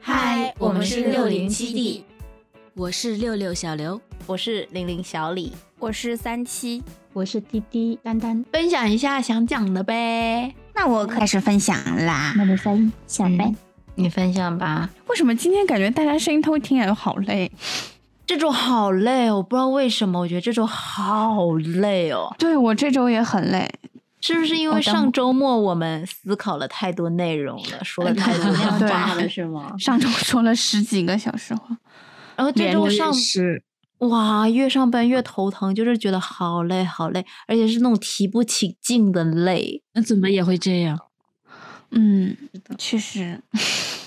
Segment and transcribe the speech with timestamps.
[0.00, 2.04] 嗨，我们是六零七 D，
[2.74, 6.80] 我是六六小刘，我是零零小李，我是三七，
[7.12, 8.44] 我是滴滴丹丹。
[8.52, 10.54] 分享一下想讲的呗。
[10.76, 12.34] 那我开始分享啦。
[12.36, 13.52] 那你分享呗，
[13.96, 14.88] 你分享吧。
[15.08, 17.50] 为什么今天感觉大家声音都听起来好累？
[18.28, 22.34] 这周好累哦，我不知道为什么，我觉得这周好累哦。
[22.38, 23.66] 对我这周也很累，
[24.20, 29.74] 是不是因为上周末我们思考了太多内容了，说了太多量 对大了是吗？
[29.78, 31.74] 上周说了十几个小时话。
[32.36, 33.62] 然后这周上是
[34.00, 39.82] 哇，越上班越头疼，就是觉得好累好累，而且是那种提不起劲的累。
[39.94, 40.98] 那怎么也会这样？
[41.92, 42.36] 嗯，
[42.76, 43.40] 确实，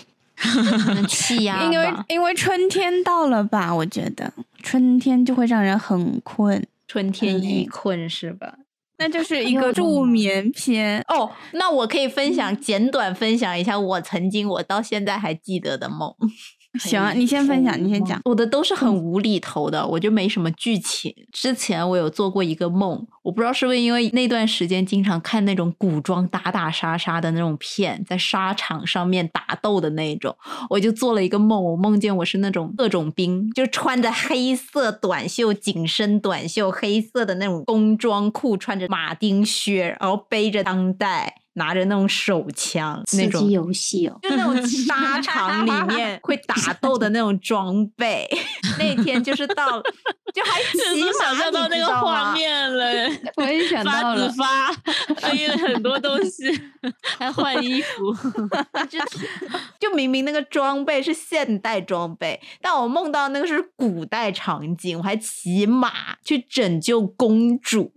[1.08, 1.94] 气压因为。
[2.08, 4.32] 因为春天到了吧，我觉得
[4.62, 8.56] 春天就会让人很困，春天易困是吧？
[8.98, 11.04] 那就是一个助眠篇。
[11.10, 16.14] 哦，那我可以分享简短分享一下我曾经我到现在还记得的梦。
[16.80, 18.20] 行啊，你先分享，你先讲。
[18.24, 21.14] 我的都是很无厘头的，我就没什么剧情。
[21.32, 30.36] 之前我有做过一个梦，我不知道是不是因为那段时间经常看那种古装打打杀杀的那种片，在沙场上面打斗的那种，
[30.70, 41.41] 我就做了一个梦，我梦见我是那种特种兵，就穿着黑色短袖紧身短袖，黑色的那种工装裤，穿着马丁靴，然后背着钢带。
[41.54, 48.28] 拿着那种手枪，那种游戏哦，就那种 沙场里面会打斗的那种装备。
[48.80, 49.82] 那天就是到，
[50.34, 52.34] 就还骑马，想象到那个画。
[52.34, 52.86] 面了，
[53.36, 54.72] 我也想发到了子，发
[55.30, 56.50] 背了很多东西，
[57.18, 58.14] 还换衣服。
[58.90, 59.00] 就
[59.80, 65.92] 就明明那个装备是现代装备，但我梦到那个是古代场景，我还骑马
[66.24, 67.92] 去拯救公主。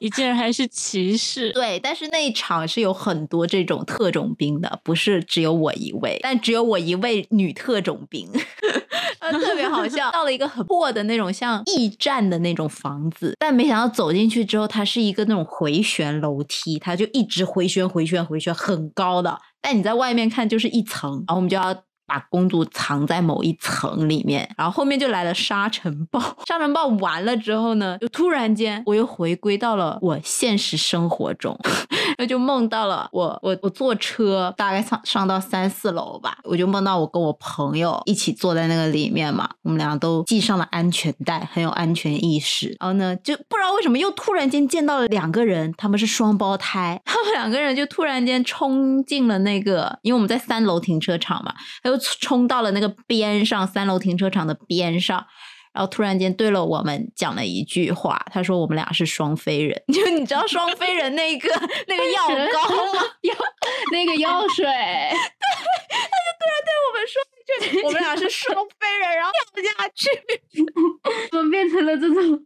[0.00, 8.28] 你竟然还是骑士，对，但是那一场是有很多这种特种兵的，不是只有我一位，但只有我一位女特种兵，
[9.20, 10.10] 呃，特别好笑。
[10.12, 19.40] 到了一个很破的那种像驿站的那种房子，但没想到走进去之后，它是一个那种回旋楼梯，它就一直回旋、回旋、回旋，很高的。
[19.62, 21.74] 但你在外面看就是一层，然后我们就要。
[22.06, 26.20] 把公主藏在某一层里面，然后后面就来了沙尘暴。
[26.46, 31.58] 沙尘暴完了之后呢，就突然间我又回归到了我现实生活中，
[31.90, 42.76] 然 后就梦到了我我我坐车大概上上到三四楼吧，我就梦到我跟我朋友一起坐在那个里面嘛，我们俩都系上了安全带，很有安全意识。
[42.80, 55.26] 然后呢，就不知道为什么又突然间见到了两个人，他们是双胞胎， 他们两个人就突然间冲进了那个，因为我们在三楼停车场嘛，他就冲到了那个边上，三楼停车场的边上。
[55.72, 61.48] 然后突然间对了我们讲了一句话，他说我们俩是双飞人， 就你知道双飞人那个
[61.88, 63.02] 那个药膏吗？
[63.22, 63.34] 药
[63.90, 64.70] 那个药水，对，
[65.90, 70.08] 他就突然对我们说就 我们俩是双飞人，然后跳下去。
[71.32, 72.44] 怎么变成了这种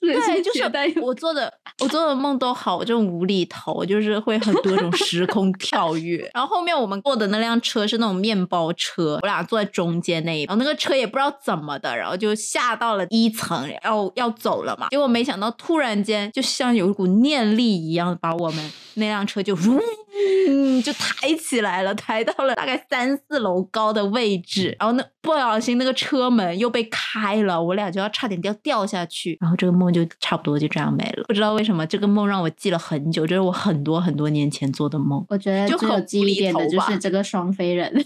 [0.00, 6.30] 对，就是我做的我做的梦都好这种无厘头，就是会很多种时空 跳跃。
[6.34, 14.88] 然后后面我们坐的那辆车是那种面包车，我俩坐在中间那一，然后那个车也不知道怎么的，然后就下到了一层，要要走了嘛。
[14.90, 19.56] 结果没想到突然间就像有一股念力一样，把我们那辆车就
[20.48, 31.24] 嗯就抬起来了，抬到了大概三四楼高的位置，然后那不小心那个车门又被开了，我俩就要差点掉掉下去，然后这个梦就差不多就这样没了。
[31.26, 37.92] 不知道为什么这个梦让我记了很久，这是我很多很多年前做的梦，我觉得就很最有记忆点的就是这个双飞人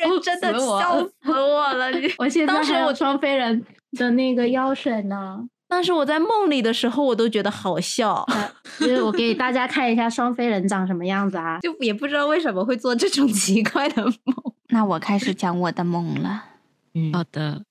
[0.00, 1.90] 人真的笑死我了。
[1.90, 5.44] 你 我现在当时我还有双飞人的那个药水呢。
[5.68, 11.58] 当时我在梦里的时候，我都觉得好笑，呃就是我给大家看一下双飞人长什么样子啊。
[11.60, 14.36] 就也不知道为什么会做这种奇怪的梦。
[14.68, 16.44] 那我开始讲我的梦了。
[16.94, 17.62] 嗯好的，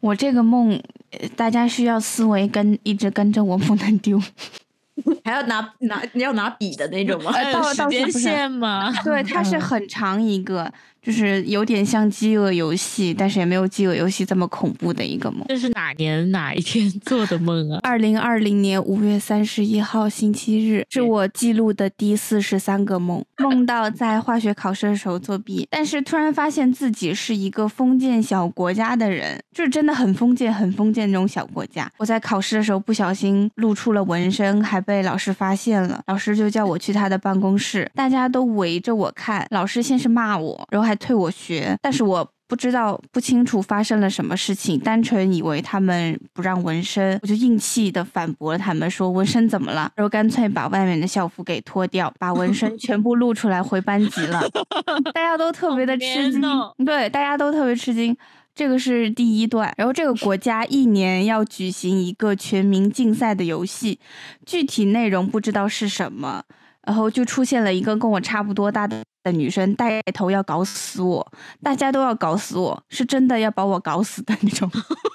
[0.00, 0.70] 我这个梦，
[1.12, 4.20] 呃大家需要思维跟一直跟着我， 不能丢。
[5.24, 7.30] 还要拿拿要拿笔的那种吗？
[7.32, 8.92] 呃到还有时间线吗？
[9.02, 10.70] 对，它是很长一个，
[11.02, 15.44] 就是有点像饥饿游戏，但是也没有饥饿游戏这么恐怖的一个梦。
[15.48, 17.80] 这是哪年哪一天 做的梦啊？
[17.82, 31.90] 二零二零年五月三十一号星期日，是我记录的第四十三个梦，梦到在化学考试的时候作弊，但是突然发现自己是一个封建小国家的人，就是真的很封建、很封建那种小国家。
[31.96, 42.30] 我在考试的时候不小心露出了纹身，还被老师发现了，老师就叫我去他的办公室，大家都围着我看，老师先是骂我，然后还退我学，但是我。
[42.50, 54.42] 不知道不清楚发生了什么事情，单纯以为他们不让纹身，我就硬气的反驳了他们说纹身怎么了，然后干脆把外面的校服给脱掉，把纹身全部露出来回班级了，
[55.14, 56.42] 大家都特别的吃惊，
[56.84, 58.16] 对，大家都特别吃惊。
[58.52, 64.00] 这个是第一段，然后这个国家一年要举行一个全民竞赛的游戏，
[64.44, 66.42] 具体内容不知道是什么，
[66.84, 69.04] 然后就出现了一个跟我差不多大的。
[69.22, 71.26] 的女生带头要搞死我，
[71.62, 74.70] 大家都要搞死我，是真的要把我搞死的那种，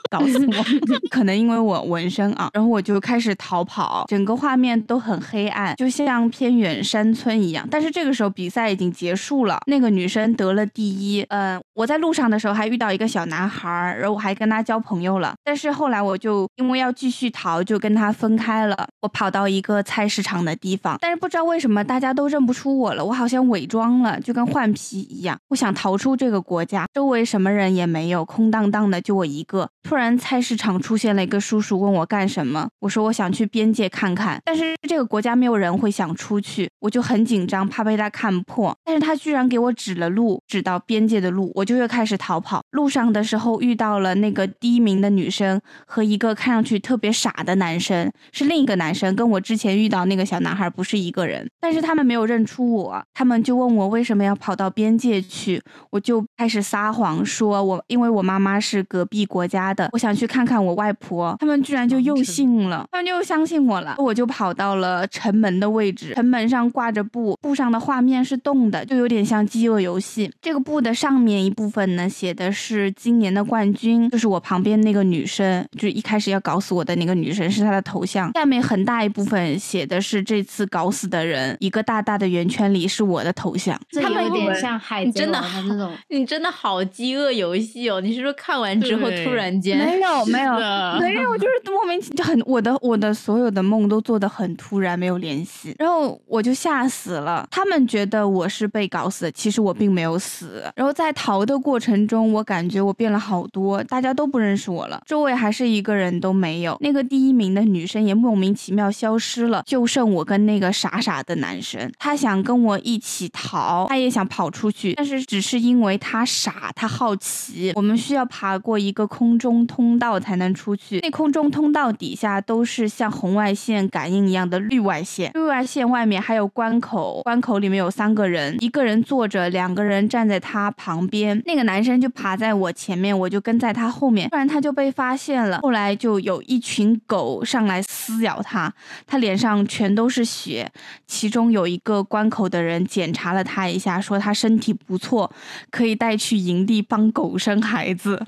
[0.09, 0.53] 搞死我。
[1.09, 7.67] 可能因为我纹身啊，然后我就开始逃跑，整个画面都很黑暗，就像偏远山村一样。
[7.71, 11.25] 但是这个时候比赛已经结束了，那个女生得了第一。
[11.29, 15.33] 嗯，我在路上的时候还遇到一个小男孩，然后我还跟他交朋友了。
[15.43, 18.87] 但是后来我就因为要继续逃，就跟他分开了。
[19.01, 23.94] 我跑到一个菜市场的地方，但是不知道为什么大家都认不出我了，我好像伪装。
[24.01, 25.37] 了，就跟换皮一样。
[25.49, 29.69] 我想逃出这个国家，周围什么人也没有，空荡荡的，就我一个。
[29.83, 32.67] 突然，菜市场出现了一个叔叔，问我干什么。
[32.79, 38.75] 我说我想去边界看看，但是这个国家没有人会想出去，我就很紧张，怕被他看破。
[38.83, 42.61] 但是他居然给我指了路，指到边界的路，我就又开始逃跑。
[42.71, 51.47] 路上的时候遇到了那个第一名的女生和一个看上去特别傻的男生，是另一个男生，跟我之前遇到那个小男孩不是一个人。
[51.59, 53.84] 但是他们没有认出我，他们就问我。
[53.87, 55.61] 为什么要跑到边界去？
[55.89, 61.35] 我就开始撒谎，说我因为我妈妈是隔壁国家的，我想去看看我外婆。
[61.39, 63.95] 他们居然就又信了，他们就又相信我了。
[63.97, 70.31] 我就跑到了城门的位置，城门上挂着布，布上的画面是动的，就有点像饥饿游戏。
[70.41, 78.31] 这个布的上面一部分呢，写的是今年的冠军，就是我旁边那个女生，就是一开始要搞死我的那个女生，是她的头像。
[78.33, 83.74] 下面很大一部分写的是这次搞死的人，一个大大的圆圈里是我的头像。
[84.01, 87.99] 他们有点像海贼王的那种，你真的好饥饿游戏哦！
[88.01, 90.53] 你是说看完之后突然间没有没有
[90.99, 97.47] 没有，就是莫名其妙，很我的我的所有的梦都做的很突然，没有联系，然后我就吓死了。
[97.51, 100.71] 他们觉得我是被搞死的，其实我并没有死。
[100.75, 106.77] 然后在逃的过程中，我感觉我变了好多，大家都不认识我了，周围还是一个人都没有。
[106.81, 113.64] 那个第一名的女生也莫名其妙消失了，就剩我跟那个傻傻的男生，他想跟我一起逃。
[113.89, 117.71] 他也想跑出去，但是只是因为他傻，他好奇。
[117.75, 120.99] 我们需要爬过一个空中通道才能出去。
[121.01, 131.41] 那空中通道底下都是像红外线感应一样的绿外线，绿外线外面还有关口，关口里面有三个人，一个人坐着，两个人站在他旁边。
[131.45, 135.59] 那个男生就爬在我前面，我就跟在他后面，不然他就被发现了。
[135.61, 138.71] 后来就有一群狗上来撕咬他，
[139.07, 140.71] 他脸上全都是血，
[141.07, 143.54] 其中有一个关口的人检查了他。
[143.69, 145.31] 一下说他身体不错，
[145.69, 148.25] 可以带去营地帮狗生孩子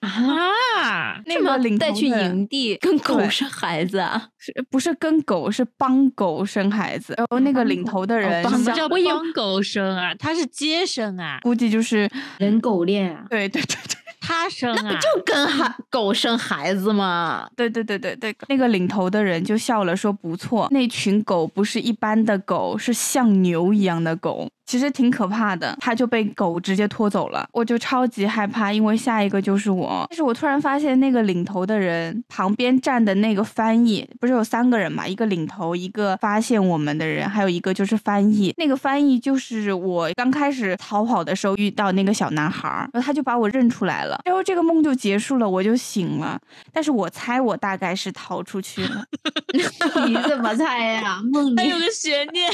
[0.00, 1.20] 啊？
[1.26, 4.28] 那个带去营地跟狗生孩子啊？
[4.38, 7.14] 是不是跟狗是帮狗生孩子？
[7.16, 10.14] 然后那个领头的人什么叫帮狗生啊？
[10.14, 11.38] 他是接生啊？
[11.42, 13.24] 估计就是人狗恋啊？
[13.30, 14.01] 对对对对。
[14.22, 17.48] 他生那不就跟孩狗生孩子吗？
[17.56, 24.48] 对对对对对，那个领头的人就笑了，说不错，那群狗不是一般的狗，是像牛一样的狗。
[24.64, 30.06] 其实挺可怕的，他就被狗直接拖走了，我就超级害怕，因为下一个就是我。
[30.08, 35.06] 但是我突然发现那个领头的人旁边站的那个翻译，不是有三个人嘛？
[35.06, 38.54] 一个领头，一个发现我们的人，还有一个就是翻译。
[38.56, 44.20] 那个翻译就是我刚开始逃跑的时候遇到那个小男孩，然后他就把我认出来了。
[44.24, 46.40] 然后这个梦就结束了，我就醒了。
[46.72, 49.04] 但是我猜我大概是逃出去了。
[50.06, 51.20] 你怎么猜呀？
[51.32, 52.50] 梦里 还有个悬念，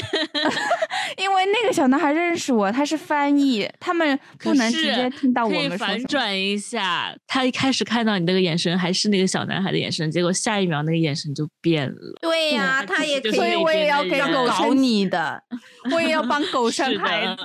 [1.17, 2.09] 因为那个小男孩。
[2.19, 5.77] 认识我，他是翻译，他们不能直接听到我们说。
[5.77, 11.95] 反转一下，他一开始看到你那个眼神还是那个小男孩的眼神，结果下一秒那个眼神就变了。
[12.21, 15.41] 对呀，他也可以，所以我也要给狗搞你的，
[15.93, 17.43] 我也要帮狗生孩子。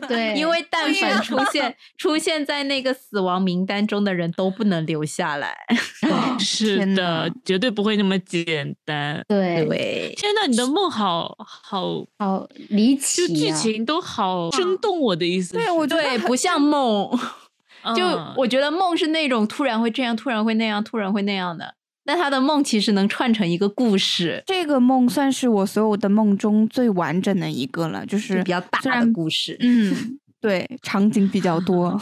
[0.08, 5.54] 对，因为但凡出现出现在那个死亡名单中的人都不能留下来。
[6.40, 9.22] 是的，绝对不会那么简单。
[9.28, 15.00] 对对，天呐，你的梦好好好离奇，就剧情都好生动。
[15.00, 17.10] 我的意思，对我对不像梦，
[17.96, 18.04] 就
[18.36, 21.74] 我觉得梦是那种突然会这样，突然会那样，突然会那样的。
[22.06, 24.42] 但他的梦其实能串成一个故事。
[24.46, 29.56] 这个梦算是我所有的梦中最完整的一个了，就是比较大的故事。
[29.60, 30.18] 嗯。
[30.44, 31.98] 对，场景比较多，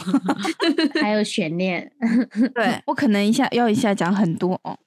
[1.01, 1.89] 还有悬念。
[2.53, 4.77] 对我可能一下要一下讲很多哦，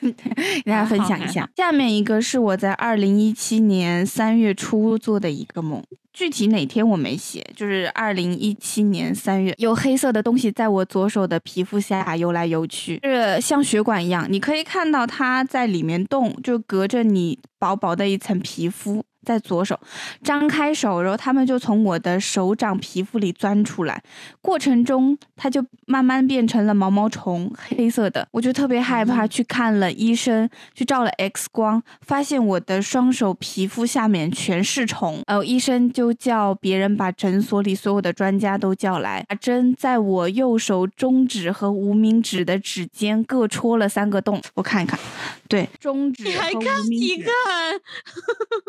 [0.00, 1.48] 给大家分享一下。
[1.56, 5.84] 下面一个是我在二零一七年三月初做的一个梦。
[6.16, 19.04] 具体哪天我没写，就是二零一七年三月，有黑色的东西在我左手的皮肤下游来游去，是像血管一样，你可以看到它在里面动，就隔着你薄薄的一层皮肤。
[19.26, 19.78] 在左手
[20.22, 24.00] 张开手，然后他们就从我的手掌皮肤里钻出来，
[24.40, 44.96] 过程中它就慢慢变成了毛毛虫，黑色的，我就特别害怕，去看了医生，去照了 X 光，发现我的双手皮肤下面全是虫，呃，医生就叫别人把诊所里所有的专家都叫来，把针在我右手中指和无名指的指尖各戳了三个洞，我看一看，
[45.48, 47.80] 对，中指你还和看你无名指看，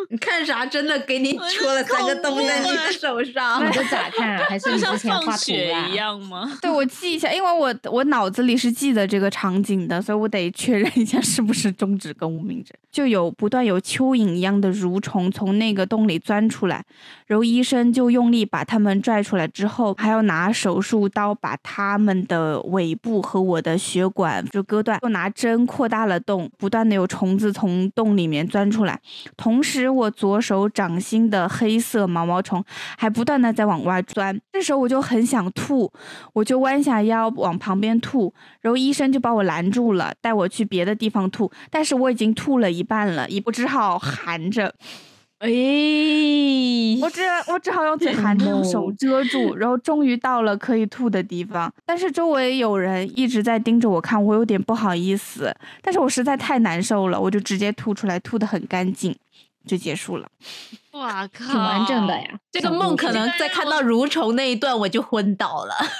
[0.10, 0.66] 你看啥？
[0.66, 3.72] 真的给你戳了三个洞在你的手上你。
[3.72, 4.46] 这 咋看啊？
[4.48, 5.96] 还是像放之前画图啦血一？
[5.96, 6.58] 样吗？
[6.62, 12.74] 对，我记一下，因为我我脑子里是记得这个场景的，所以我得确认一下是不是中指跟无名指。
[12.92, 16.84] 就有不断有蚯蚓一样的蠕虫从那个洞里钻出来，
[17.28, 29.00] 然后医生就用力把它们拽出来之后，还要拿手术刀把它们的尾部和我的血管就割断，又拿针扩大了洞，不不断的有虫子从洞里面钻出来，
[29.38, 32.62] 同时我左手掌心的黑色毛毛虫
[32.98, 35.90] 还不断的在往外钻，这时候我就很想吐，
[36.34, 44.76] 我就弯下腰往旁边吐，然后医生就把我拦住了，带我去别的地方吐，但是我已经吐了一半了，也不只好含着，
[45.40, 45.48] 哎，
[47.00, 59.16] 我只我只好用嘴含着，用手遮住，然后终于到了可以吐的地方，但是周围有人一直在盯着我看，我有点不好意思，但是我实在太难受了，我就直接吐出来，吐的很干净，
[59.68, 60.28] 就结束了。
[60.98, 62.40] 哇靠，挺完整的呀。
[62.52, 65.76] 这个梦可能在看到蠕虫那一段我就昏倒了。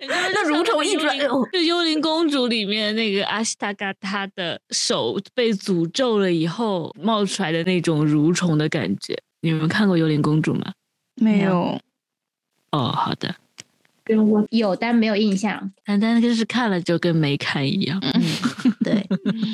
[0.00, 9.16] 那蠕虫一转，哎呦就《幽灵公主》里面那个阿西塔嘎她的手被诅咒了以后冒出来的那种蠕虫的感觉。
[9.42, 10.72] 你们看过《幽灵公主》吗？
[11.14, 11.80] 没有，
[12.72, 13.34] 哦，好的。
[14.08, 15.72] 我有，但没有印象。
[15.84, 18.00] 但但是看了就跟没看一样。
[18.84, 19.06] 对，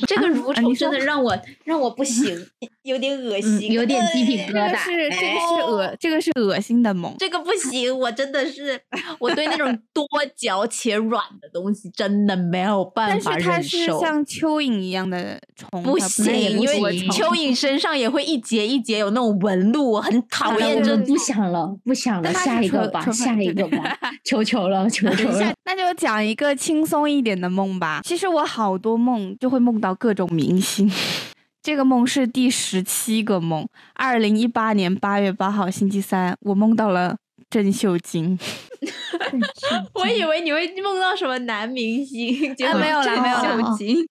[0.07, 2.47] 这个蠕虫真的让我让我不行，
[2.83, 4.76] 有点恶嗯，心，有点鸡皮哎这个疙瘩。
[4.78, 7.14] 是这个是恶，这个是恶心的梦。
[7.19, 8.81] 这个不 行，我真的是，
[9.19, 14.00] 我对那种多嚼且软的东西真的没有办法但是法它是忍受。
[14.00, 25.52] 像蚯蚓一样的虫，不行，因为蚯蚓身上也会一节一节有那种纹路，我很讨厌这不想了，不想了，那下一个吧，下一个吧，求求了，求求了。
[25.64, 28.00] 那就讲一个轻松一点的梦吧。
[28.04, 30.90] 其实我好多梦就会梦到各种明星。
[31.62, 37.16] 这个梦是第十七个梦，二零一八年八月八号星期三，我梦到了
[37.50, 38.38] 郑秀晶。
[39.95, 43.37] 我以为你会梦到什么男明星，结啊果没有啦没有。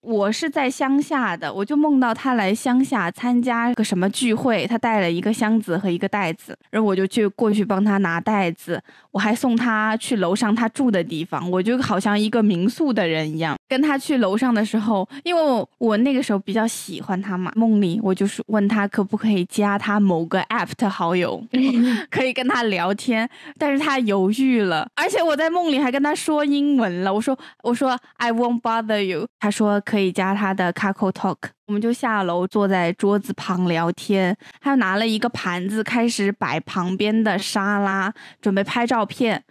[0.01, 21.43] 我是在乡下的，我就梦到他来乡下参加个什么聚会，他带了一个箱子和一个袋子，然后我就去过去帮他拿袋子，我还送他去楼上他住的地方，我就好像一个民宿的人一样，跟他去楼上的时候，因为我我那个时候比较喜欢他嘛，梦里我就是问他可不可以加他某个 app 的好友，
[22.09, 27.13] 可以跟他聊天，但是他犹豫了，而且我在梦里还跟他说英文了。
[27.13, 31.37] 我说我说 I won't bother you，他说可以加他的 Kakao Talk，
[31.67, 39.43] 我们就下楼坐在桌子旁聊天，他又拿了一个盘子开始摆旁边的沙拉，准备拍照片。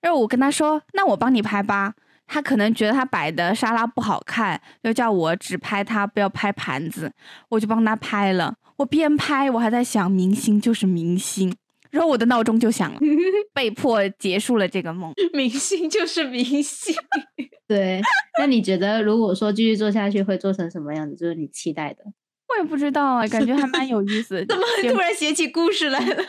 [0.00, 1.94] 然后我跟他说，那我帮你拍吧。
[2.30, 7.10] 他可能觉得他摆的沙拉不好看，又叫我只拍他，不要拍盘子，
[7.48, 8.54] 我就帮他拍了。
[8.76, 11.56] 我边拍，我还在想，明星就是明星。
[11.90, 12.98] 然后我的闹钟就响了，
[13.54, 15.12] 被迫结束了这个梦。
[15.32, 16.94] 明星就是明星，
[17.68, 18.00] 对，
[18.38, 21.16] 那你觉得如果说继续做下去会做成什么样子？
[21.16, 22.04] 就是你期待的。
[22.50, 24.42] 我也不知道啊，感觉还蛮有意思。
[24.48, 26.24] 怎么突然写起故事来了。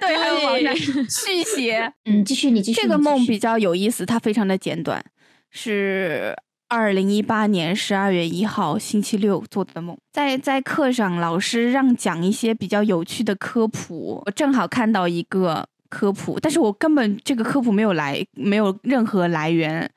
[0.00, 1.92] 对，还有往上续写。
[2.04, 2.82] 嗯，继续，你继续。
[2.82, 5.04] 这个梦比较有意思，它非常的简短，
[5.50, 6.36] 是
[6.74, 9.96] 二零一八年十二月一号星期六做的梦。
[10.12, 19.88] 在在课上，老师让讲一些比较有趣的科普，我正好看到一个科普，但是我根本这个科普没有来，没有任何来源。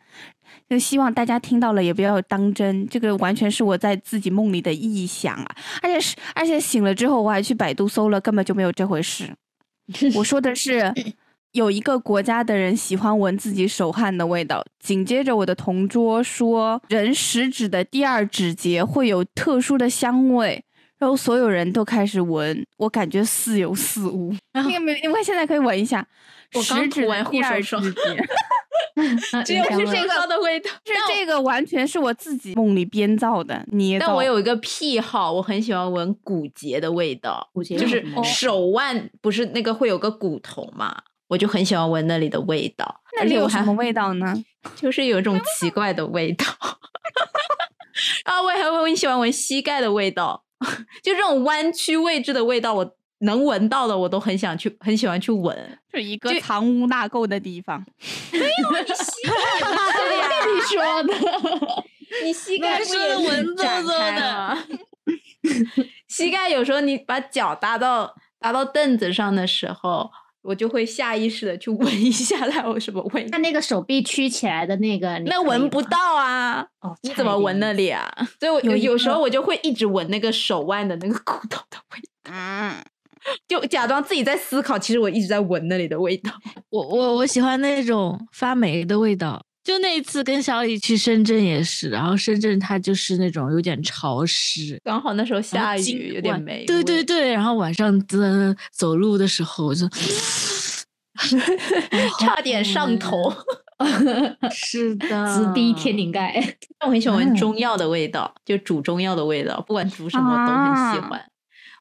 [0.70, 5.56] 就希望大家听到了也不要当真，这个完全是我在自己梦里的臆想啊！
[5.82, 9.34] 而且是而且醒了之后我还去百度搜了，根本就没有这回事。
[10.16, 10.94] 我说的是，
[11.58, 14.64] 有一个国家的人喜欢闻自己手汗的味道。
[14.80, 20.64] 紧接着，我的同桌说，人食指的第二指节会有特殊的香味，
[21.00, 24.32] 然后所有人都开始闻，我感觉似有似无。
[24.66, 24.98] 你有没有？
[25.02, 26.08] 你们现在可以闻一下，
[26.54, 28.02] 我刚食指涂完的第二护手霜指节，
[29.44, 30.70] 只有是这个的味道。
[30.86, 34.06] 是这个完全是我自己梦里编造的捏造。
[34.06, 40.96] 但我有一个癖好，我很喜欢闻骨节的味道，骨节就是手腕不是那个会有个骨头嘛，
[41.28, 44.34] 我就很喜欢闻那里的味道，那里有什么味道呢？
[44.76, 46.46] 就是有一种奇怪的味道。
[48.26, 50.44] 然 后我也还会很喜欢闻膝盖的味道，
[51.04, 55.80] 就这种弯曲位置的味道，我能闻到的我都很想去，很喜欢去闻。
[55.92, 57.84] 是一个藏污纳垢的地方。
[58.32, 59.34] 没有你膝盖
[59.94, 61.84] 对呀，你说的。
[62.24, 64.58] 你膝盖是得文绉展绉的？
[66.08, 70.12] 膝盖有时候你把脚搭到搭到凳子上的时候，
[70.48, 73.28] 我就会下意识的去闻一下它有什么味道。
[73.34, 76.66] 那那个手臂曲起来的那个，那闻不到啊！
[76.80, 77.74] 哦，你怎么闻那？
[77.74, 78.10] 里啊？
[78.40, 82.74] 所以我有有有时候我就会一直闻那个手腕的那个骨头的味道， 嗯，
[83.46, 86.32] 就假装自己在思考，其实我一直在闻那里的味道。
[86.72, 89.44] 我我我喜欢那种发霉的味道。
[89.68, 96.64] 就那一次跟小李去深圳也是，然后深圳它就是那种有点潮湿，刚好那时候下雨，有点霉。
[96.66, 99.86] 对对，对，然后晚上的走路的时候，我就
[102.18, 103.34] 差点上头。
[104.50, 106.42] 是的， 直逼天灵盖。
[106.86, 111.26] 我很喜欢中药的味道，就煮中药的味道，不管煮什么都很喜啊欢。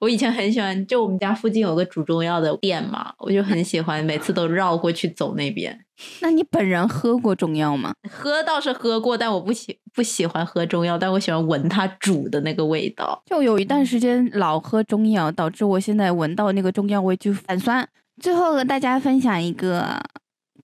[0.01, 5.79] 我以前很喜欢，就我们家附近有个煮中药的店嘛，我就很喜欢，每次都绕过去走那边。
[6.21, 7.95] 那你本人喝过中药吗？
[8.11, 13.23] 喝倒是喝过，但我不喜不喜欢喝中药，但我喜欢闻它煮的那个味道。
[13.25, 17.89] 就有一段时间老喝中药，导致我现在闻到那个中药味就反酸。
[18.23, 19.99] 最后和大家分享一个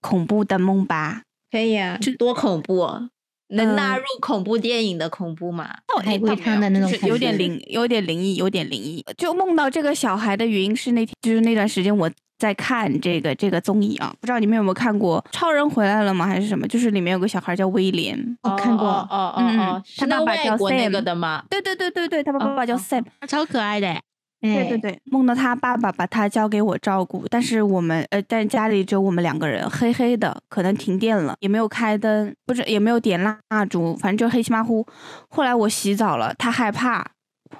[0.01, 1.23] 恐怖的梦吧。
[1.51, 3.09] 可以啊，这多恐怖、哦！
[3.53, 5.69] 能纳嗯入恐怖电影的恐怖吗？
[6.03, 9.03] 海龟汤的那种有点灵，有点灵异，有点灵异。
[9.17, 16.25] 就梦到这个小孩的原因是那天，就是那段时间我在看这个这个综艺啊，不知道你们有没有看过《超人回来了》吗？
[16.25, 16.67] 还是什么？
[16.67, 18.37] 就是里面有个小孩叫威廉。
[18.41, 21.43] 我看过哦哦哦他爸爸叫外国那 Sam 个的吗？
[21.49, 23.05] 对对对对对，他爸爸叫哦 Sam。
[23.27, 23.95] 超可爱的。
[24.43, 34.85] 对对对对，梦到他爸爸把他交给我照顾，但是我们呃，但家里只有我们两个人，黑黑的，可能停电了，也没有开灯，不是也没有点蜡烛，反正就黑漆麻糊。
[35.29, 37.11] 后来我洗澡了，他害怕，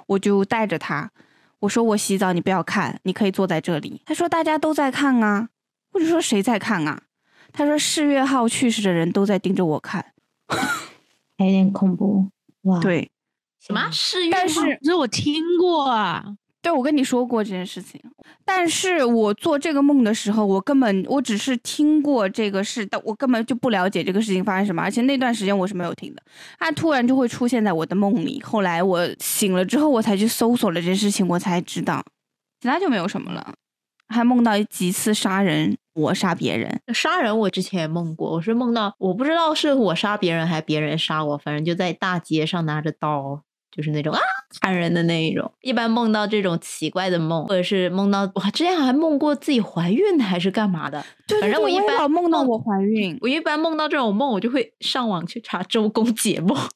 [0.06, 1.10] 我就带着他，
[1.60, 4.02] 我说我洗澡，你不要看，你可以坐在这里。
[4.04, 5.48] 他说大家都在看啊，
[5.92, 7.02] 我就说谁在看啊？
[7.52, 10.04] 他说四月号去世的人都在盯着我看。
[11.38, 12.28] 还有点恐怖
[12.62, 13.10] 哇！，对，
[13.60, 16.24] 什么是但是可是我听过啊，
[16.64, 18.00] 对，我跟你说过这件事情，
[18.42, 26.22] 但是我做这个梦的时候，我根本我只是听过这个事，但我根本就不了解这个事情发生什么，而且那段时间我是没有听的，
[26.58, 28.40] 它突然就会出现在我的梦里。
[28.40, 32.02] 后来我醒了之后，我才去搜索了这件事情，我才知道，
[32.62, 33.52] 其他就没有什么了。
[34.08, 44.20] 还梦到几次杀人，我杀别人，杀人，我之前也梦过，我是梦到我不知道是我杀别人还是别人杀我，反正就在大街上拿着刀，就是那种啊
[44.60, 45.50] 砍人的那一种。
[45.60, 56.56] 一般梦到这种奇怪的梦，或者是梦到我之前还梦过自己怀孕还是干嘛的，对对对反正我一般老梦到我怀孕，我一般梦到这种梦，我就会上网去查周公解梦。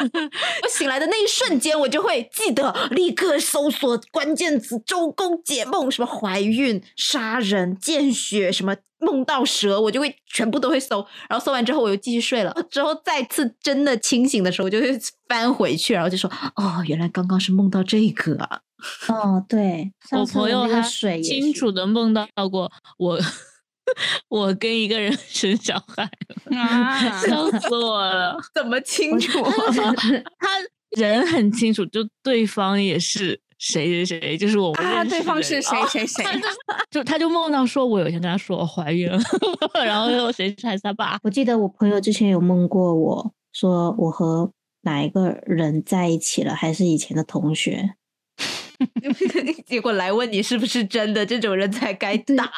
[0.00, 11.04] 我醒来的那一瞬间，我就会记得立刻搜索关键词“周公解梦”，什么怀孕、杀人、见血，什么梦到蛇，我就会全部都会搜。
[11.28, 12.54] 然后搜完之后，我又继续睡了。
[12.70, 18.60] 之后再次真的清醒的时候，我就会翻回去，然后就说：“哦，原来刚刚是梦到这个啊。
[19.08, 23.18] 哦对， 我朋友他水清楚的梦到过我，
[24.28, 26.08] 我跟一个人 生小孩，
[26.56, 29.42] 啊笑死我了。”怎么清楚？
[30.38, 30.48] 他
[30.96, 36.24] 人很清楚，就对方也是谁谁谁，就是我们啊，对方是谁谁谁？
[36.90, 39.18] 就他就梦到说，我有一天跟他说我怀孕了，
[39.84, 44.50] 然后又谁还是他爸，我记得我朋友之前有梦过我，说我和
[44.82, 47.94] 哪一个人在一起了，还是以前的同学。
[49.66, 52.48] 结果来问你是不是真的，这种人才该打。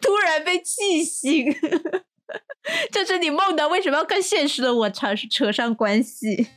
[0.00, 1.54] 突然被气醒，
[2.90, 6.48] 这是你梦的，为什么要跟现实的我扯扯上关系？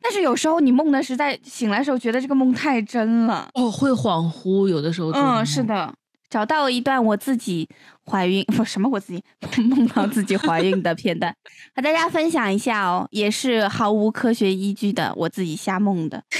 [0.00, 3.48] 但是有时候你梦的实在醒来的时候，觉得这个梦太真了。
[3.54, 5.92] 哦，会恍惚，有的时候嗯，是，的，
[6.30, 7.68] 找到一段我自己
[8.10, 9.22] 怀孕 不什么我自己
[9.68, 11.34] 梦到自己怀孕的片段，
[11.74, 16.22] 和大家分享一下哦，也是毫无科学依据的，我自己瞎梦的。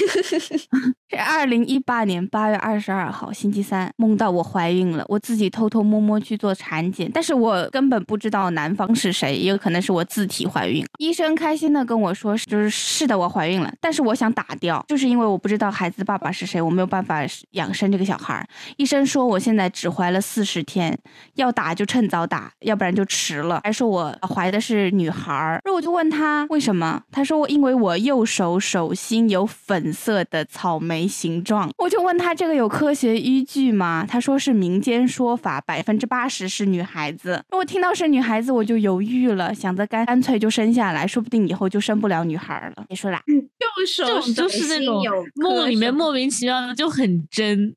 [1.09, 10.85] 是二零一八年八月二十二号星期三，梦到我怀孕了，我自己偷偷摸摸去做产检，但是我根本不知道男方是谁，也有可能是我自体怀孕。
[10.99, 18.45] 医生开心的跟我说，就是是的，我怀孕了，但是我想打掉，就是因为我不知道孩子爸爸是谁，我没有办法养生这个小孩儿。
[18.75, 20.97] 医生说我现在只怀了四十天，
[21.35, 23.61] 要打就趁早打，要不然就迟了。
[23.63, 34.05] 还说我怀的是女孩儿，然后我就问他为什么，他说因为我右手手心有粉色的草莓形状，我就问他这个有科学依据吗？
[34.07, 37.43] 他说是民间说法，百分之八十是女孩子。
[37.49, 42.85] 我听到是女孩子，我就犹豫了，想着干干脆就生下来，说不定以后就生不了女孩了。
[42.87, 43.19] 别说啦。
[43.27, 45.03] 右手就是那种
[45.35, 47.75] 梦里面莫名其妙的就很真。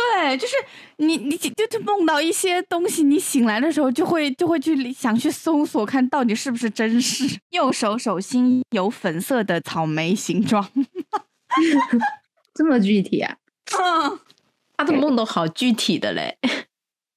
[0.00, 0.54] 对，就是
[0.96, 7.38] 你，你就就梦到一些东西，你醒来的时候就会就会去想去搜索，看到底是不是真实。
[7.50, 10.66] 右手手心有粉色的草莓形状，
[12.54, 13.36] 这么具体啊？
[14.76, 16.38] 他的梦都好具体的嘞。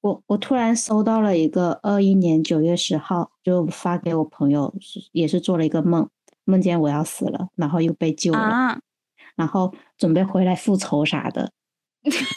[0.01, 4.73] 我我突然收到了一个二一年九月十号，就发给我朋友，
[5.13, 6.09] 也是做了一个梦，
[6.43, 8.79] 梦见我要死了，然后又被救了，啊，
[9.35, 11.51] 然后准备回来复仇啥的。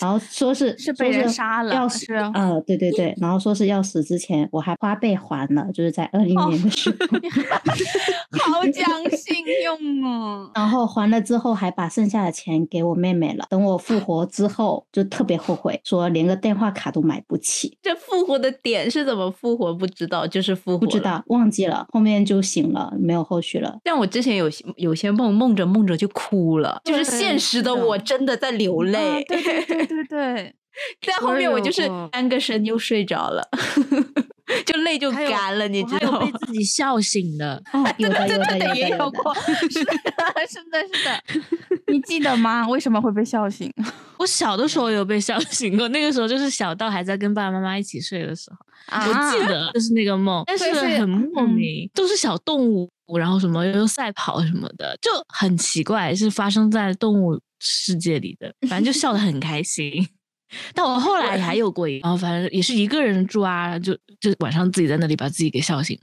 [0.01, 7.07] 然后说是是被人杀了要死是呃，对对对，然后说是要死之前，我还花呗还了，就是在二零哦年的时候，
[8.39, 8.85] 好讲
[9.17, 10.51] 信用哦。
[10.55, 13.47] 然后还了之后还把剩下的钱给我妹妹了。
[13.49, 19.73] 等我复活之后，就特别后悔，说连个电话卡都买不起，这复活的点是怎么复活？
[19.73, 20.79] 不知道，就是复活。
[20.79, 20.97] 不知。
[21.01, 23.79] 道忘记了，后面就醒了，没有后续了。
[23.85, 29.25] 像我之前有些有些梦，梦着梦着就哭了，就是现实的我真的在流啊泪。
[29.29, 30.55] 对对对对 对，
[31.07, 33.43] 在后面我就是翻个身又睡着了，
[34.67, 36.31] 就泪就干了，你知道吗？
[36.47, 39.35] 自己笑醒的，哦，有的也有过，
[39.71, 39.93] 是的，
[40.49, 41.23] 是的，是的。
[41.89, 42.69] 你记得吗？
[42.69, 43.73] 为什么会被笑醒？
[44.19, 59.93] 我小的时候有被笑醒过，那个时候就是小到还在跟爸爸妈妈一起睡的时候，我记啊得就是那个梦，但是很莫嗯名，都是小动物，然后什么又赛跑什么的，就很奇怪，是发生在动物世界里的，反正就笑得很开心。
[60.75, 65.99] 但我后来还有过一个，然后反正也是一个人住啊，就就晚上自己在那里把自己给笑醒。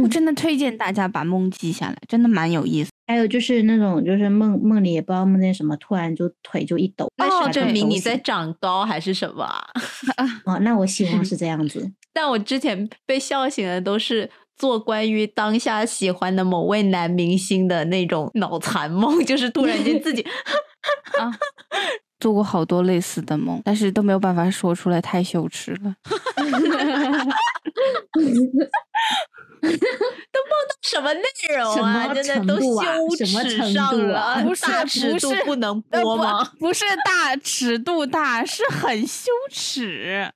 [0.00, 2.90] 我真的推荐大家把梦记下来，真的蛮有意思。
[3.06, 9.66] 还有就是那种就是梦梦里也不知道梦见什么，突然就腿就一抖，那是证明你在长高还是什么啊？
[10.46, 11.90] 哦，那我希望是这样子。
[12.14, 20.24] 但我之前被笑醒的都是做关于当下喜欢的某位男明星的那种脑残梦，就是突然间自己
[21.18, 21.30] 啊，
[22.20, 25.94] 做过好多类似的梦，但是都没有办法说出来，太羞耻了。
[29.62, 31.22] 都梦到什么内
[31.56, 36.44] 容什啊，么真的都羞什么程耻上了，不是大尺度不是不能播吗？
[36.58, 40.32] 不是大尺度大，是很羞耻。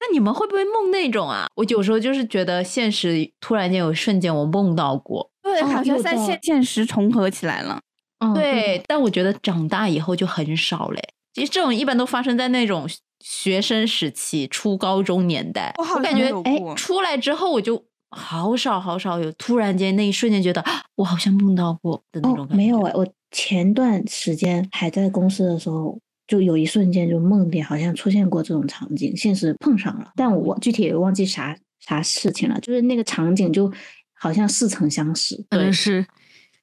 [0.00, 1.46] 那你们会不会梦那种啊？
[1.56, 7.80] 我有时候就是觉得现实突然间有瞬间我梦到过，对，哦好像在现现实重合起来了。
[8.22, 11.02] 哦，对，但我觉得长大以后就很少嘞。
[11.34, 12.88] 其实这种一般都发生在那种
[13.20, 15.74] 学生时期、初高中年代。
[15.78, 22.54] 我好感觉哎出来之后，我就好少好少有突然间那一瞬间觉得啊我好像梦到过的那种哦，感觉。
[22.56, 33.72] 没有哎、我前段时间还在公司的时候，就有一瞬间就梦里好像出现过这种场景，现实碰上了，但我具体也忘记啥啥事情了，就是那个场景就
[34.12, 35.34] 好像似曾相识。
[35.48, 36.06] 可能对是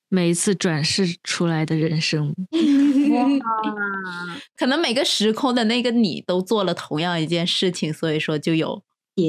[0.09, 2.35] 每一次转世出来的人生。
[4.57, 8.83] 可能每个时空的那个你都做了同样一件事情，所以说就有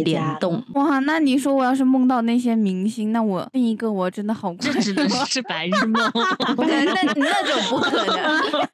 [0.05, 0.65] 联动。
[0.75, 5.09] 哇，那你说我要是梦到那些明星，那我另一个我真的好这只能。
[5.27, 6.11] 是白日梦。
[6.59, 8.69] 那那那种不可能，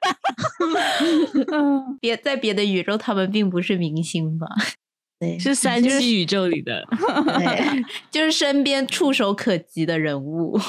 [1.52, 4.46] 嗯，别在别的宇宙，他们并不是明星吧？
[5.18, 6.86] 对，是三七宇宙里的。
[7.38, 10.60] 对，就是身边触手可及的人物。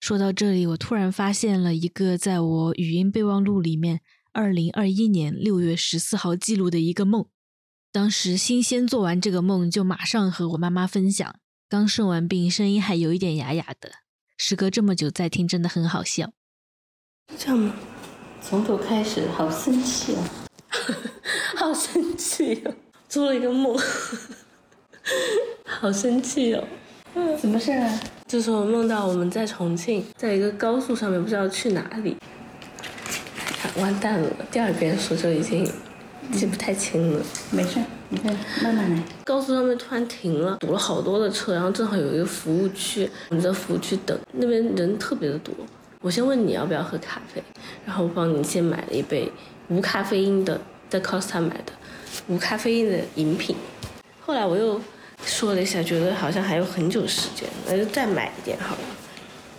[0.00, 4.00] 说到这里，我突然发现了一个在我语音备忘录里面，
[4.32, 7.26] 二零二一年六月十四号记录的一个梦。
[7.92, 11.36] 当时新鲜做完这个梦，就马上和我妈妈分享。
[11.68, 13.92] 刚生完病，声音还有一点哑哑的。
[14.38, 16.32] 时隔这么久再听，真的很好笑。
[17.36, 17.76] 这样吗？
[18.40, 20.30] 从头开始，好生气啊，
[21.56, 22.74] 好生气哦，
[23.06, 23.78] 做了一个梦，
[25.66, 26.66] 好生气哦。
[27.38, 28.00] 什么事啊？
[28.26, 32.16] 就是我梦到我们在重庆，在一个高速上面，不知道去哪里。
[33.62, 35.66] 啊完蛋了，第二遍说就已经
[36.32, 37.20] 记不太清了。
[37.50, 38.30] 没事，你再
[38.62, 39.02] 慢慢来。
[39.24, 45.54] 高速上面突然停了，堵了好多的车，然后正好有一个服务区，我们在服务区等，那边人特别的多。
[46.02, 47.42] 我先问你要不要喝咖啡，
[47.84, 49.30] 然后我帮你先买了一杯
[49.68, 51.72] 无咖啡因的，在 Costa 买的
[52.28, 53.56] 无咖啡因的饮品。
[54.20, 54.80] 后来我又
[55.24, 58.80] 说了一下，觉得好像还有很久时间，那就再买一点好了。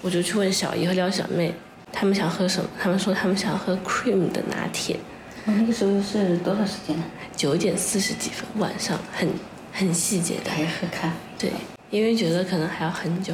[0.02, 1.54] 我就去问小姨和廖小妹，
[1.92, 2.70] 他们想喝什么？
[2.82, 4.98] 他们说他们想喝 cream 的拿铁。
[5.46, 7.04] 我那个时候是多少时间呢？
[7.36, 9.28] 九点四十几分，晚上很
[9.72, 11.52] 很细节的，还要喝咖啡，对，
[11.90, 13.34] 因为觉得可能还要很久，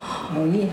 [0.00, 0.68] 熬夜。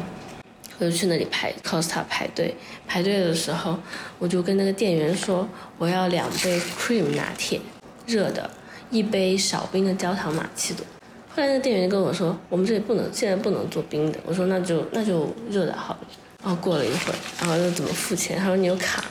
[0.77, 2.53] 我就去那里排 Costa 排队，
[2.85, 3.79] 排队的时候
[4.19, 7.61] 我就跟那个店员说我要两杯 cream 拿铁，
[8.05, 8.49] 热的，
[8.89, 10.85] 一杯少冰的焦糖玛奇朵。
[11.29, 15.99] 后来那个店员跟我说我们这里不能现在不能做冰的，我说那就那就热的好了。
[16.41, 18.37] 然后过了一会儿，然后又怎么付钱？
[18.37, 19.07] 他说你有卡吗？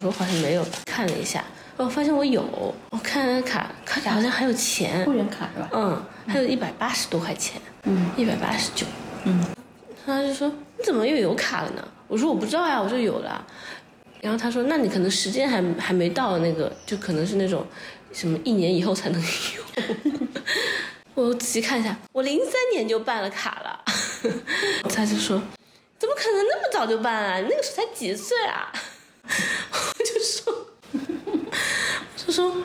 [0.00, 1.44] 我说好像没有，看了一下，
[1.76, 2.42] 我发现我有，
[2.90, 5.68] 我看了卡，卡好像还有钱，会员卡是吧？
[5.72, 8.86] 嗯，还有一百八十多块钱，嗯，一百八十九，
[9.24, 9.44] 嗯，
[10.06, 11.86] 他就说你怎么又有卡了呢？
[12.06, 13.44] 我说我不知道呀，我就有了。
[14.20, 17.64] 然后他说那你可能时间还还没到，那个就可能是那种
[18.12, 19.64] 什么一年以后才能用。
[21.14, 23.84] 我仔细看一下，我零三年就办了卡了。
[24.88, 25.40] 他就说
[25.98, 27.38] 怎么可能那么早就办啊？
[27.38, 28.72] 你那个时候才几岁啊？
[29.98, 30.66] 我就说，
[32.16, 32.62] 就说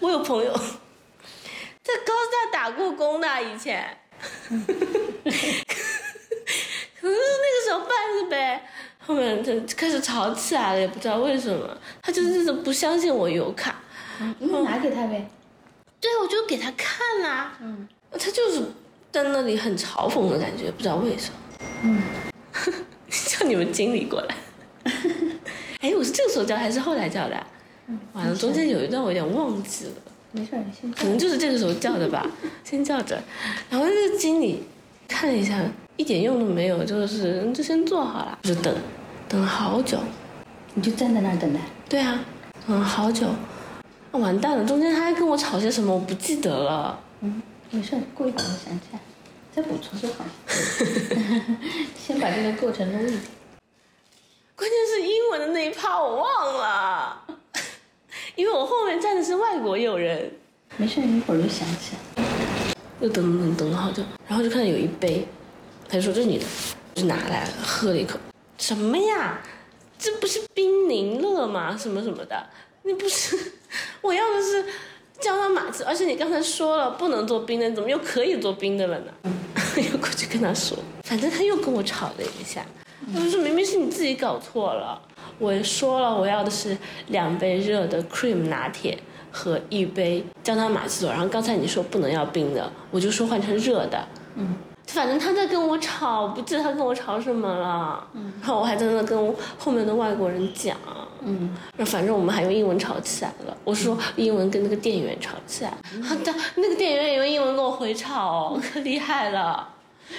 [0.00, 3.98] 我有朋友在高大打过工的，以前。
[7.00, 7.88] 可能那个时候办
[8.22, 13.80] 的呗，后面就开始吵起来了，也不知道为什么，他就是不相信我有卡，
[14.38, 15.28] 你拿给他呗。
[16.00, 18.62] 对，我就给他看啦，嗯，他就是
[19.10, 21.36] 在那里很嘲讽的感觉，不知道为什么，
[21.82, 22.02] 嗯，
[23.10, 24.34] 叫你们经理过来，
[25.80, 27.46] 哎，我是这个时候叫还是后来叫的？
[27.88, 29.92] 嗯，完了，中间有一段我有点忘记了，
[30.32, 30.92] 没事，你先。
[30.92, 32.24] 可能就是这个时候叫的吧，
[32.64, 33.20] 先叫着，
[33.70, 34.62] 然后那个经理
[35.08, 35.60] 看了一下。
[35.96, 38.72] 一点用都没有，就是就先做好了，就等，
[39.28, 39.98] 等了好久，
[40.74, 41.58] 你就站在那儿等待。
[41.88, 42.24] 对啊，
[42.64, 43.26] 等了好久，
[44.12, 46.98] 完蛋了，中间他还跟我吵些什么，我不记得了。
[47.20, 49.00] 嗯，没事，过一会儿我想起来，
[49.54, 50.30] 再补充就好了。
[51.96, 53.20] 先把这个过程录一遍。
[54.56, 57.24] 关键是英文的那一趴我忘了，
[58.34, 60.32] 因为我后面站的是外国友人。
[60.76, 62.24] 没事，一会儿就想起来。
[63.00, 65.26] 又等等等了好久，然后就看到有一杯。
[65.88, 66.44] 他就说这是你的，
[66.94, 68.18] 就拿来了，喝了一口，
[68.58, 69.40] 什么呀？
[69.98, 71.76] 这不是冰柠乐吗？
[71.76, 72.46] 什么什么的？
[72.82, 73.36] 那不是
[74.00, 74.64] 我要的是
[75.20, 79.12] 焦糖玛奇，而且你刚才说了不能做冰的，怎么又可以做冰的了呢？
[79.76, 82.64] 又过去跟他说，反正他又跟我吵了一下，
[83.12, 85.00] 他就说明明是你自己搞错了，
[85.38, 86.76] 我说了我要的是
[87.08, 88.98] 两杯热的 cream 拿铁
[89.30, 94.04] 和一杯焦糖玛奇朵，然后刚才你说不能要冰的，我就说换成热的，
[94.36, 94.56] 嗯。
[94.88, 98.02] 反正他在跟我吵，不记得他跟我吵什么了。
[98.14, 100.74] 嗯，然后我还在那跟后面的外国人讲。
[101.24, 101.50] 嗯，
[101.84, 103.56] 反正我们还用英文吵起来了。
[103.64, 105.72] 我说英文跟那个店员吵起来，
[106.06, 109.68] 他的那个店员也用英文跟我回吵，可厉害了。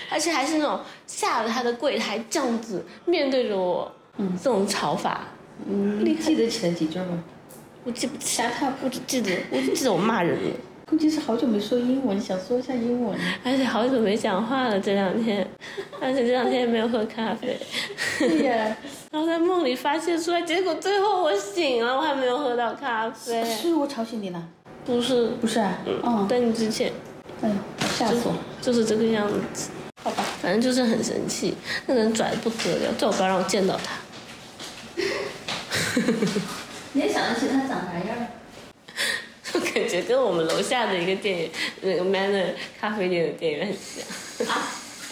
[0.09, 5.21] 而且还是那种下了他的柜台这样子面对着我，嗯，这种吵法，
[5.67, 7.23] 嗯，你记得起来几句吗？
[7.83, 10.55] 我记不起来，他不记得，我只记得我骂人了。
[10.89, 13.15] 估计是好久没说英文，想说一下英文。
[13.43, 15.47] 而且好久没讲话了，这两天，
[16.01, 17.55] 而且这两天也没有喝咖啡。
[18.17, 18.75] 对呀。
[19.11, 23.43] 然后在梦里发泄出来，结果最后我醒了，我还没有喝到咖啡。
[23.45, 24.43] 是我吵醒你了？
[24.83, 25.77] 不是，不是啊。
[25.85, 26.27] 嗯。
[26.27, 26.91] 在你之前。
[27.41, 27.55] 哎呦，
[27.95, 28.33] 吓死我！
[28.59, 29.69] 就是这个样子。
[30.03, 30.25] 好吧。
[30.41, 33.93] 反正就是很生气，那个人拽的不得了，最好不要让我见到他。
[36.93, 38.17] 你也想得起他长啥样？
[39.79, 41.49] 我感觉跟我们楼下的一个店员，
[41.81, 44.47] 那个 Manner 咖啡店的店员很像。
[44.47, 44.53] 啊，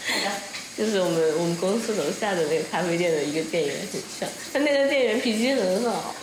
[0.06, 0.30] 好的。
[0.76, 6.14] 就是我们我们公司楼下的那个咖啡店的一个店员很像，他那个店员脾气很好。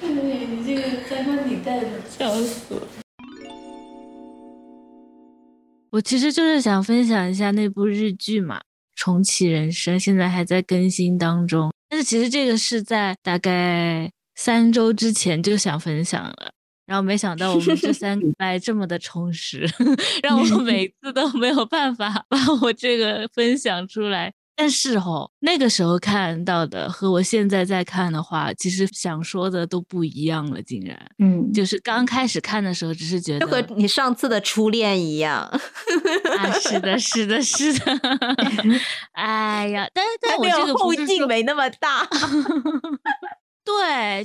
[0.00, 2.82] 哎，你这个三观挺带的，笑死了。
[5.90, 8.58] 我其实就是想分享一下那部日剧嘛，
[8.96, 11.72] 《重启人生》，现在还在更新当中。
[11.88, 14.10] 但是其实这个是在大概。
[14.36, 16.52] 三周之前就想分享了，
[16.86, 19.68] 然后没想到我们这三礼拜这么的充实，
[20.22, 24.32] 让我每次都没有办法把我这个分享出来。
[24.58, 30.98] 但是哦，那个时候看到的和我现在在看的话，其实想说的都不一样了，竟然。
[31.18, 35.42] 嗯，就是刚开始看的时候，只是觉得就和你上次的初恋一样。
[35.42, 35.60] 啊，
[36.58, 37.98] 是的，是的，是的。
[39.12, 42.08] 哎呀，但是但我这个后劲没那么大。
[43.66, 44.24] 对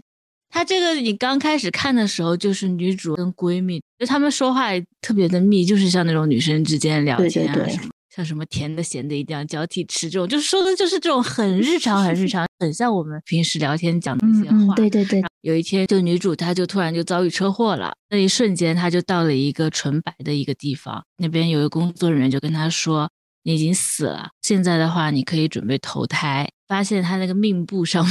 [0.49, 4.69] 他这个，你刚开始看的时候，就是女主跟闺蜜，就她们说话
[5.01, 14.75] 特别的密，就是像那种女生之间聊天啊什么，像什么甜的咸的一定要交替吃这种，就是说的就是这种很日常、很日常，很像我们平时聊天讲的一些话。
[14.75, 15.23] 对对对。
[15.39, 23.10] 有一天，就女主她就突然就遭遇车祸了，那一瞬间她就到了一个纯白的一个地方，那边有一个工作人员就跟她说
[23.43, 26.47] ：“你已经死了，现在的话你可以准备投胎。
[26.67, 28.06] 发现他那个命簿上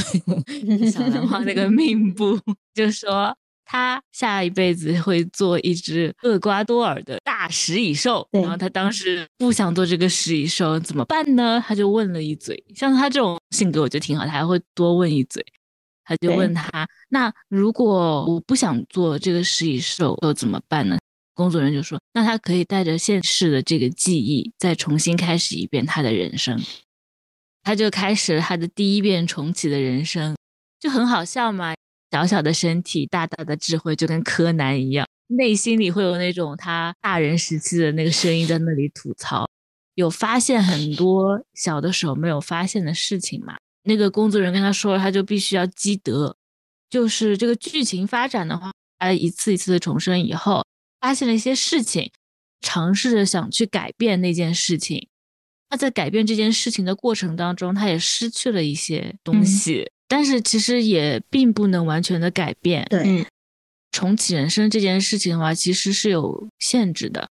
[0.47, 2.39] 面， 小兰花那个命簿
[2.75, 8.29] 就说他下一辈子会做一只厄瓜多尔的大食蚁兽。
[8.33, 11.63] 然后他当时不想做这个食蚁兽，怎么办呢？
[11.67, 12.63] 他就问了一嘴。
[12.75, 15.43] 像他这种性格，我觉得挺好，他还会多问一嘴。
[16.05, 20.99] 他就问他：那如果我不想做这个食蚁兽，又怎么办呢？
[21.41, 26.61] 工作人员就说：那他可以带着现世的这个记忆，再重新开始一遍他的人生。
[27.63, 30.37] 他就开始了他的第一遍重启的人生，
[30.79, 31.75] 就很好笑嘛。
[32.11, 39.49] 小小的身体，大大的智慧，就跟柯南一样，内心里会有那种他大人时期的那个声音在那里吐槽，
[39.95, 43.57] 有发现很多小的时候没有发现的事情嘛。
[43.85, 46.37] 那个工作人员跟他说了，他就必须要积德，
[46.91, 50.65] 就是这个剧情发展的话，他一次一次的重生以后，
[51.01, 52.11] 发现了一些事情，
[52.61, 55.09] 尝试着想去改变那件事情。
[55.69, 62.85] 他在改变这件事情的过程当中，他也失去了一些东西，但是其实也并不能完全的改变。
[62.91, 63.25] 对，
[63.93, 67.29] 重启人生这件事情的话，其实是有限制的。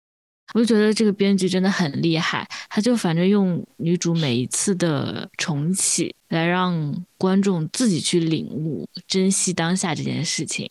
[0.52, 10.68] 我就觉得这个编剧真的很厉害，他就反正用女主每一次的重启来让观众自己去领悟、珍惜当下这件事情。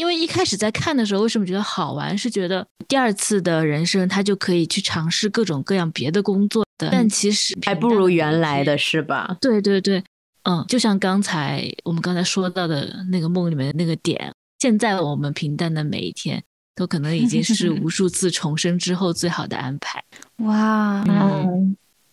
[0.00, 2.16] 因为一开始在看的时候，为什么觉得好玩？
[2.16, 6.88] 是觉得第二次的人生他就可以去尝试各种各样别的工作的。
[6.90, 9.36] 但其实还不如原来的是吧？
[9.42, 10.02] 对对对，
[10.44, 16.42] 嗯，就像刚才我们刚才说到的那个梦里面的那个点，现在我们平淡的每一天，
[16.74, 20.02] 都可能已经是无数次重生之后最好的安排。
[20.46, 21.04] 哇，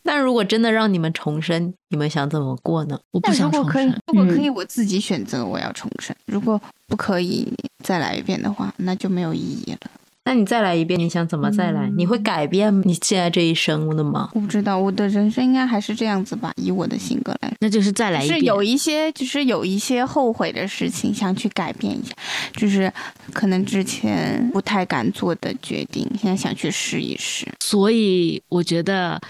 [0.07, 2.97] 那如果真的让你们重生，你们想怎么过呢？
[3.11, 3.93] 我不想重生。
[4.07, 7.45] 如果可以，我自己选择我要重生；如果不可以
[7.83, 9.79] 再来一遍的话，那就没有意义了。
[10.23, 11.89] 那你再来一遍，你想怎么再来？
[11.97, 14.29] 你会改变你现在这一生的吗？
[14.33, 16.53] 我不知道，我的人生应该还是这样子吧。
[16.55, 18.39] 以我的性格来说，那就是再来一遍。
[18.39, 22.13] 是有一些，就是有一些后悔的事情，想去改变一下，
[22.53, 22.91] 就是
[23.33, 27.45] 可能之前不太敢做的决定，现在想去试一试。
[27.61, 29.21] 所以我觉得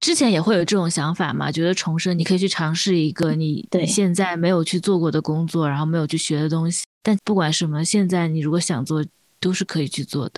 [0.00, 6.84] 之前也会有这种想法嘛，觉得重生你可以去尝试一个你现在没有去做过的工作，然后没有去学的东西。
[7.02, 9.04] 但不管什么，现在你如果想做。
[9.42, 10.34] 都是可以去做的。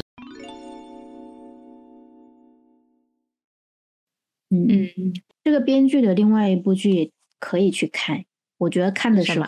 [4.51, 8.25] 嗯嗯，这个编剧的另外一部剧也可以去看。
[8.59, 9.47] 我觉得看的时候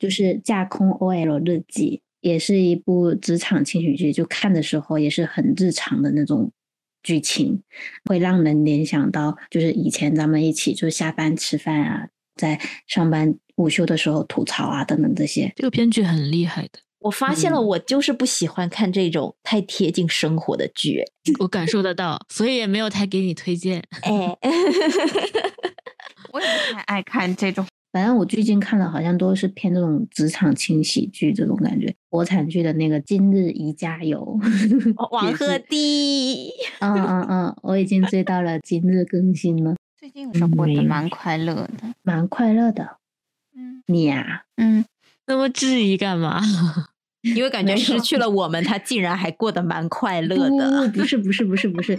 [0.00, 4.12] 就是《架空 OL 日记》，也是一部职场轻喜剧。
[4.12, 6.50] 就看的时候也是很日常的那种
[7.02, 7.62] 剧情，
[8.04, 15.52] 会让人联想到就是以前咱们一起就下班吃饭啊，在上班午休的时候吐槽啊等等这些。
[15.56, 16.78] 这个编剧很厉害的。
[17.00, 21.02] 我发现了，我就是不喜欢看这种太贴近生活的剧。
[21.40, 23.82] 我感受得到，所以也没有太给你推荐。
[24.02, 24.10] 哎，
[26.32, 27.66] 我也不太爱看这种。
[27.92, 31.94] 反正我最近看的好像都是偏这种职场轻喜剧这种感觉。
[32.08, 34.38] 国产剧的那个《今日宜加油》，
[35.12, 36.48] 王鹤棣。
[36.80, 39.76] 嗯嗯嗯，我已经追到了今日更新了。
[40.00, 42.96] 最近我过得蛮快乐的，蛮快乐的。
[43.54, 44.84] 嗯，你呀，嗯，
[45.26, 46.40] 那么质疑干嘛？
[47.36, 50.88] 因为感觉失去了我们，他竟然还过得蛮快乐的。
[50.88, 51.96] 不是不是不是不是。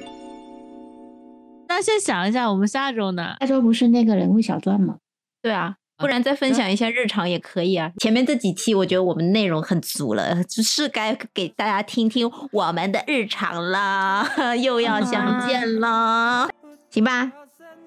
[1.70, 3.36] 那先想一下，我们下周呢？
[3.40, 4.98] 下周不是那个人物小传吗？
[5.42, 7.92] 对啊，不然再分享一下日常也可以啊。
[8.00, 14.28] 前面这几期我觉得我们内容很足了，是该给大家听听我们的日常了。
[14.62, 16.50] 又要相见了，
[16.90, 17.32] 行吧？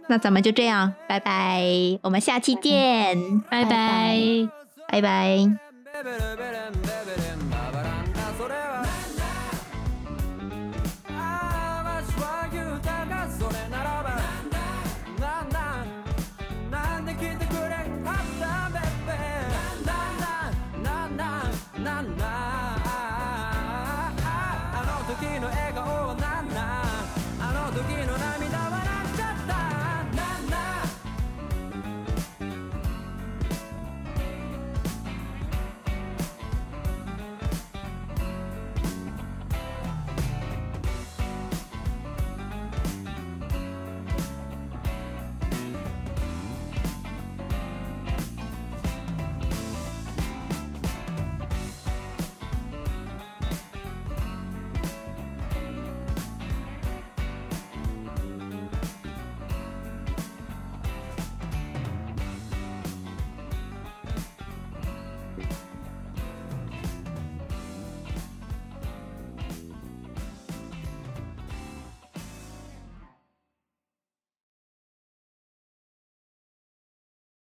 [0.08, 1.64] 那咱们就这样，拜拜，
[2.02, 4.16] 我们下期见，拜拜，
[4.88, 6.85] 拜拜。